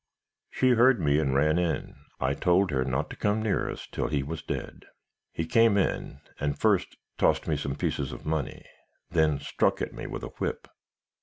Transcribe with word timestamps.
"'She 0.49 0.71
heard 0.71 0.99
me, 0.99 1.19
and 1.19 1.35
ran 1.35 1.59
in. 1.59 1.95
I 2.19 2.33
told 2.33 2.71
her 2.71 2.83
not 2.83 3.11
to 3.11 3.15
come 3.15 3.43
near 3.43 3.69
us 3.69 3.85
till 3.85 4.07
he 4.07 4.23
was 4.23 4.41
dead. 4.41 4.85
He 5.31 5.45
came 5.45 5.77
in 5.77 6.21
and 6.39 6.57
first 6.59 6.97
tossed 7.19 7.47
me 7.47 7.55
some 7.55 7.75
pieces 7.75 8.11
of 8.11 8.25
money; 8.25 8.65
then 9.11 9.37
struck 9.37 9.79
at 9.79 9.93
me 9.93 10.07
with 10.07 10.23
a 10.23 10.29
whip. 10.39 10.67